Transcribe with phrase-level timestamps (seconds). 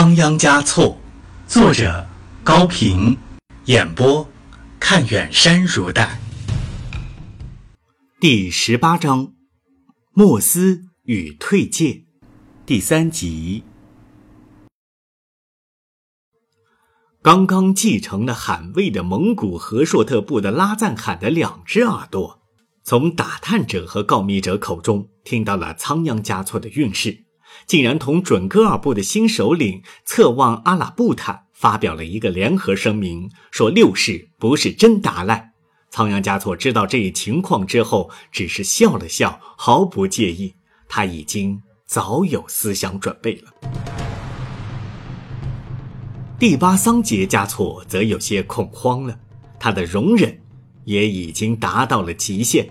[0.00, 0.96] 仓央嘉措，
[1.46, 2.08] 作者
[2.42, 3.18] 高平，
[3.66, 4.26] 演播
[4.78, 6.18] 看远山如黛。
[8.18, 9.34] 第十八章：
[10.14, 12.04] 莫斯与退界，
[12.64, 13.62] 第三集。
[17.20, 22.40] 刚刚继承了汗位的蒙古和硕特部的拉赞罕的两只耳朵，
[22.82, 27.26] 从打探者和告密者口中听到了仓央嘉措的运势。
[27.66, 35.52] 竟然同准噶尔部的新首领策旺阿拉布坦发表了一个联合声明，说六世不是真达赖。
[35.90, 40.54] 仓央嘉措知道这一情况之后，只是笑了笑，毫不介意。
[40.88, 43.52] 他已经早有思想准备了。
[46.38, 49.18] 第八桑杰嘉措则有些恐慌了，
[49.58, 50.40] 他的容忍
[50.84, 52.70] 也已经达到了极限，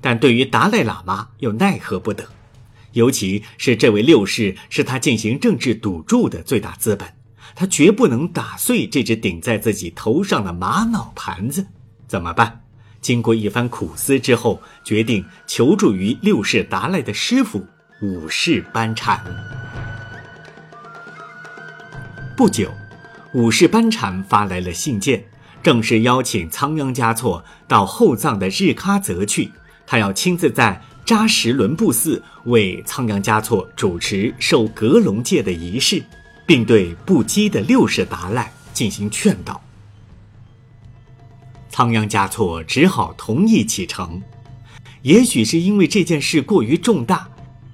[0.00, 2.28] 但对于达赖喇嘛又奈何不得。
[2.98, 7.08] 尤其是这位六世是他进行政治赌注的最大资本，
[7.54, 11.64] 他绝不能打碎这只顶在自己头上的玛瑙盘子。
[12.08, 12.64] 怎么办？
[13.00, 17.64] 经过一番苦思之后，决定求助于六世达赖的师傅
[18.02, 19.24] 五世班禅。
[22.36, 22.68] 不久，
[23.32, 25.24] 五世班禅发来了信件，
[25.62, 29.52] 正式邀请仓央嘉措到后藏的日喀则去，
[29.86, 30.82] 他要亲自在。
[31.08, 36.04] 扎什伦布寺为仓央嘉措主持受格隆戒的仪式，
[36.44, 39.58] 并对不羁的六世达赖进行劝导。
[41.70, 44.20] 仓央嘉措只好同意启程。
[45.00, 47.26] 也许是因为这件事过于重大，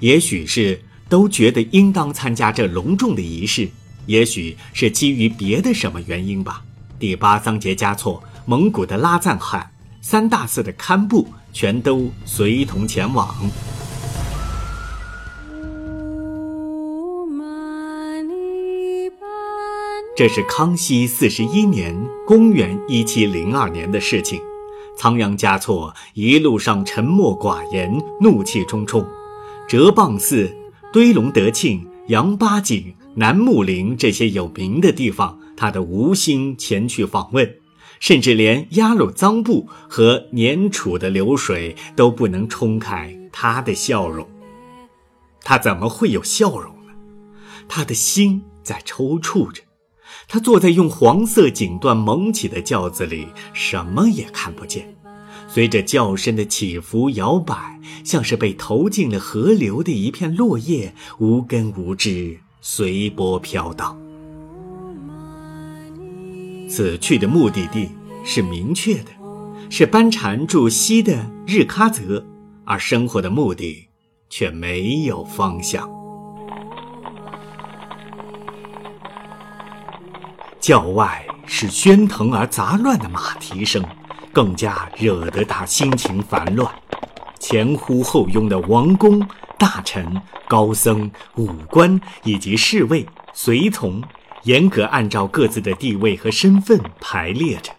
[0.00, 3.66] 也许是都觉得应当参加这隆重的仪式，
[4.04, 6.62] 也许是基于别的什么原因吧。
[6.98, 11.26] 第八桑杰嘉措、蒙古的拉赞汗、三大寺的堪布。
[11.52, 13.28] 全都随同前往。
[20.14, 24.40] 这是康熙四十一年（公元一七零二年）的事情。
[24.96, 29.04] 仓央嘉措一路上沉默寡言，怒气冲冲。
[29.66, 30.54] 哲蚌寺、
[30.92, 37.61] 堆龙德庆、杨八景、南木林这些有名的地方，他都无心前去访问。
[38.02, 44.28] 甚至连鸭肉脏布和粘杵的流水都不能冲开他的笑容，
[45.42, 46.92] 他怎么会有笑容呢？
[47.68, 49.62] 他的心在抽搐着，
[50.26, 54.96] 他坐在用黄色锦缎蒙起的轿子里，什么也看不见。
[55.46, 64.01] 随着轿身的起伏摇摆，像是被投进了河流的一片落叶，无根无枝，随波飘荡。
[66.74, 67.90] 此去的目的地
[68.24, 69.10] 是明确的，
[69.68, 72.24] 是班禅住西的日喀则，
[72.64, 73.90] 而生活的目的
[74.30, 75.86] 却没有方向。
[80.58, 83.84] 教外是喧腾而杂乱的马蹄声，
[84.32, 86.74] 更加惹得他心情烦乱。
[87.38, 89.20] 前呼后拥的王公、
[89.58, 90.18] 大臣、
[90.48, 94.02] 高僧、武官以及侍卫、随从。
[94.44, 97.72] 严格按照各自的地位和身份排列着，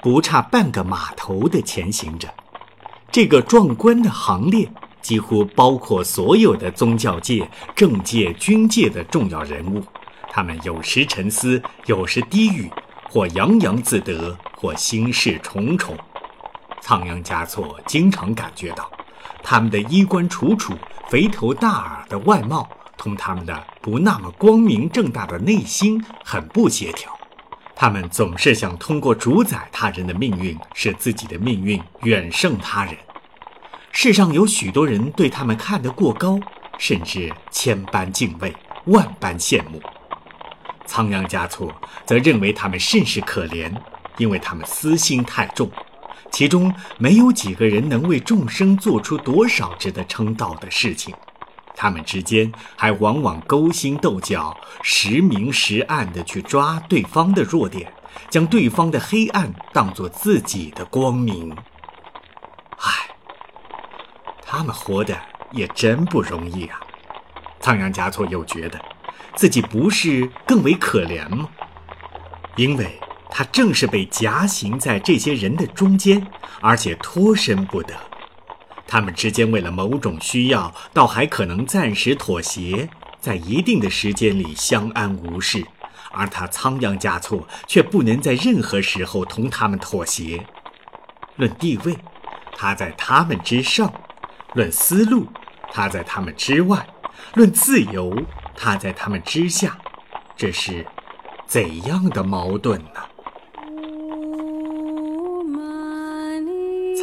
[0.00, 2.28] 不差半个码头的前行着。
[3.10, 4.68] 这个壮观的行列
[5.00, 9.82] 几乎包括所有的宗教界、政界、军界的重要人物。
[10.30, 12.70] 他们有时沉思，有时低语，
[13.08, 15.96] 或洋洋自得，或心事重重。
[16.80, 18.90] 仓央嘉措经常感觉到，
[19.42, 20.74] 他们的衣冠楚楚、
[21.08, 22.68] 肥头大耳的外貌。
[22.98, 27.10] 同他们的不那么光明正大的内心很不协调，
[27.74, 32.94] 他们总是想通过主宰他人的命运，使自己的命运远胜他人。
[33.92, 36.38] 世上有许多人对他们看得过高，
[36.76, 38.54] 甚至千般敬畏，
[38.86, 39.80] 万般羡慕。
[40.84, 41.72] 仓央嘉措
[42.04, 43.72] 则认为他们甚是可怜，
[44.16, 45.70] 因为他们私心太重，
[46.30, 51.14] 其中没有几个人能为众生做出多少值得称道的事情。
[51.80, 57.92] 他们之间还往往勾心斗角，时明时暗地去抓对方的弱点，
[58.28, 61.56] 将对方的黑暗当作自己的光明。
[62.78, 63.10] 唉，
[64.44, 65.16] 他们活得
[65.52, 66.80] 也真不容易啊！
[67.60, 68.80] 仓央嘉措又觉得，
[69.36, 71.48] 自己不是更为可怜吗？
[72.56, 72.98] 因为
[73.30, 76.26] 他正是被夹行在这些人的中间，
[76.60, 77.94] 而且脱身不得。
[78.88, 82.88] 他们之间为了某种需要，倒还可能暂时妥协，
[83.20, 85.62] 在一定的时间里相安无事，
[86.10, 90.46] 而他仓央嘉措却不能在任何时候同他们妥协。
[91.36, 91.98] 论地位，
[92.56, 93.92] 他在他们之上；
[94.54, 95.28] 论思路，
[95.70, 96.78] 他在他们之外；
[97.34, 98.16] 论自由，
[98.56, 99.78] 他在他们之下。
[100.34, 100.86] 这是
[101.46, 103.00] 怎样的矛盾呢？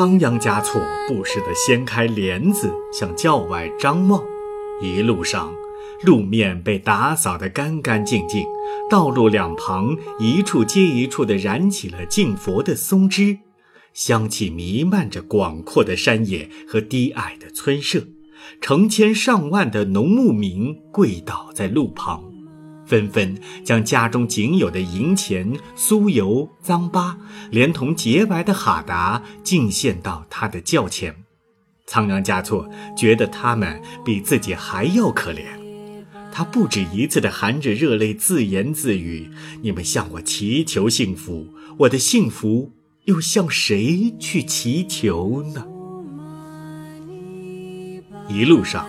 [0.00, 4.24] 仓央嘉措不时地掀开帘子向教外张望，
[4.80, 5.52] 一路上，
[6.02, 8.42] 路面被打扫得干干净净，
[8.88, 13.40] 道路两旁一处接一处地燃起了敬佛的松枝，
[13.92, 18.06] 香气弥漫着广阔的山野和低矮的村舍。
[18.62, 22.29] 成千上万的农牧民跪倒在路旁，
[22.90, 27.16] 纷纷将家中仅有的银钱、酥油、脏巴，
[27.52, 31.14] 连同洁白的哈达敬献到他的轿前。
[31.86, 35.44] 仓央嘉措觉得他们比自己还要可怜，
[36.32, 39.30] 他不止一次地含着热泪自言自语
[39.62, 41.46] ：“你们向我祈求幸福，
[41.78, 42.72] 我的幸福
[43.04, 45.64] 又向谁去祈求呢？”
[48.28, 48.88] 一路上，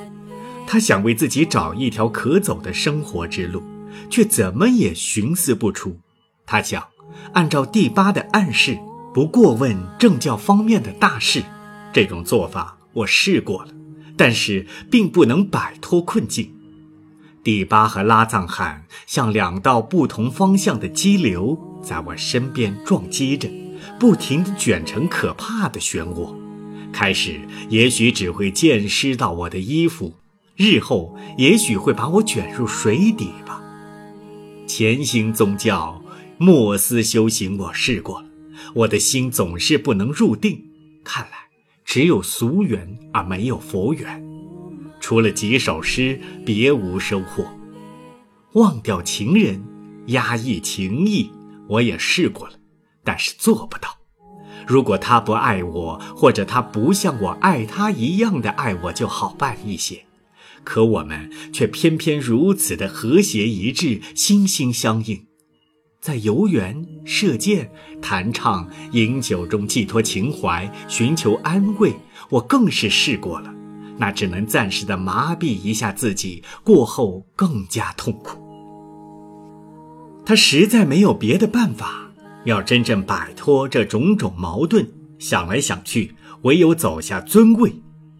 [0.67, 3.63] 他想为自己找一条可走的生活之路，
[4.09, 5.99] 却怎么也寻思不出。
[6.45, 6.87] 他想，
[7.33, 8.77] 按照第八的暗示，
[9.13, 11.43] 不过问政教方面的大事，
[11.93, 13.71] 这种做法我试过了，
[14.17, 16.53] 但是并不能摆脱困境。
[17.43, 23.49] 第八和拉藏汗像两道不同方向的激流，在我身边撞击着，
[23.99, 26.35] 不停地卷成可怕的漩涡。
[26.91, 27.39] 开始
[27.69, 30.13] 也许只会溅湿到我的衣服，
[30.55, 33.31] 日后也许会把我卷入水底。
[34.73, 36.01] 潜心宗教，
[36.37, 38.27] 莫思修行，我试过了，
[38.73, 40.63] 我的心总是不能入定。
[41.03, 41.31] 看来
[41.83, 44.25] 只有俗缘而没有佛缘，
[45.01, 47.45] 除了几首诗，别无收获。
[48.53, 49.61] 忘掉情人，
[50.05, 51.29] 压抑情意，
[51.67, 52.53] 我也试过了，
[53.03, 53.97] 但是做不到。
[54.65, 60.05] 如果他不爱我，或者他不像我爱他一样的爱我，就好办一些。
[60.63, 65.25] 可我们却偏偏如此的和谐一致，心心相印，
[65.99, 67.71] 在游园、射箭、
[68.01, 71.93] 弹唱、饮酒中寄托情怀，寻求安慰。
[72.29, 73.53] 我更是试过了，
[73.97, 78.39] 那只能暂时的麻痹一下自己，过后更加痛苦。
[80.25, 82.07] 他实在没有别的办法。
[82.43, 84.87] 要真正摆脱这种种矛盾，
[85.19, 87.71] 想来想去，唯有走下尊位，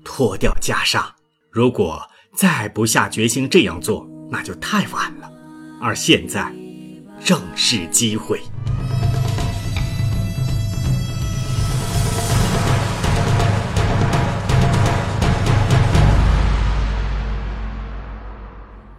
[0.04, 1.04] 脱掉袈裟。
[1.50, 2.00] 如果
[2.34, 5.30] 再不下决心这样做，那就太晚了。
[5.82, 6.54] 而现在，
[7.24, 8.40] 正是机会。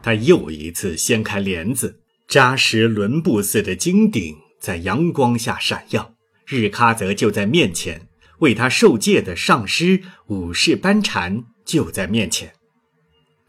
[0.02, 4.36] 他又一次掀开帘子，扎实伦布寺的金顶。
[4.60, 6.14] 在阳光下闪耀，
[6.46, 8.06] 日喀则就在面前，
[8.38, 12.52] 为他受戒的上师五世班禅就在面前，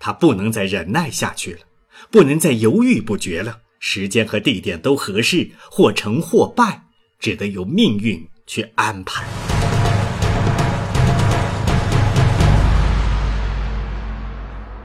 [0.06, 1.60] 他不能再忍耐下去了，
[2.12, 3.60] 不能再犹豫不决了。
[3.80, 6.84] 时间和地点都合适，或成或败，
[7.20, 9.24] 只得由命运去安排。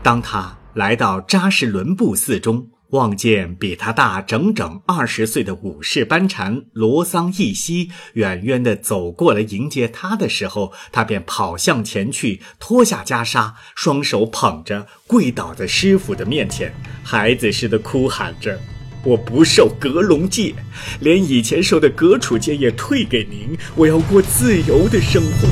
[0.05, 2.77] 当他来到扎什伦布寺中。
[2.90, 18.58] 望见比他大整整二十岁的武士班禅罗桑一西远远地走过来迎接他的时候，他便跑向前去，脱下袈裟，双手捧着，跪倒在师傅的面前，孩子似的哭喊着
[19.05, 20.54] ：“我不受格隆戒，
[21.00, 25.49] 连以前受的格楚戒也退给您，我要过自由的生活。”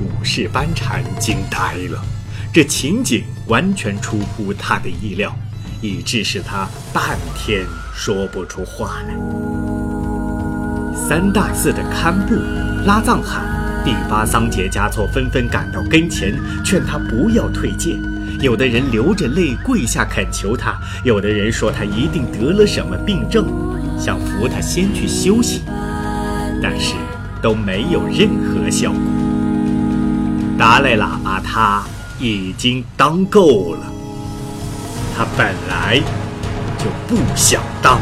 [0.00, 2.04] 武士班禅惊呆了。
[2.50, 5.34] 这情景完全出乎他的意料，
[5.80, 9.14] 以致使他半天说不出话来。
[10.94, 12.34] 三大寺的堪布、
[12.84, 13.42] 拉藏汗、
[13.84, 17.98] 第八桑杰嘉措纷纷赶到跟前，劝他不要退戒。
[18.40, 23.46] 有的人流着泪跪下恳求他，有的人说他一定得了什么病症，
[23.98, 25.62] 想扶他先去休息，
[26.62, 26.94] 但是
[27.40, 29.00] 都没有任何效果。
[30.58, 31.82] 达赖喇嘛他。
[32.18, 33.86] 已经当够了，
[35.16, 36.00] 他本来
[36.78, 38.00] 就不想当。